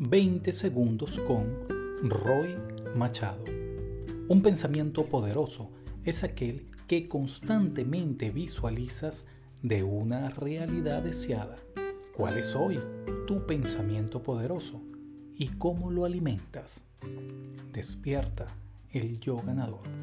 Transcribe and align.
20 0.00 0.52
segundos 0.52 1.18
con 1.18 1.66
Roy 2.04 2.56
Machado. 2.94 3.44
Un 4.28 4.42
pensamiento 4.42 5.06
poderoso 5.06 5.70
es 6.04 6.22
aquel 6.22 6.70
que 6.86 7.08
constantemente 7.08 8.30
visualizas 8.30 9.26
de 9.60 9.82
una 9.82 10.30
realidad 10.30 11.02
deseada. 11.02 11.56
¿Cuál 12.14 12.38
es 12.38 12.54
hoy 12.54 12.78
tu 13.26 13.44
pensamiento 13.44 14.22
poderoso 14.22 14.80
y 15.36 15.48
cómo 15.48 15.90
lo 15.90 16.04
alimentas? 16.04 16.84
Despierta 17.72 18.46
el 18.92 19.18
yo 19.18 19.38
ganador. 19.38 19.97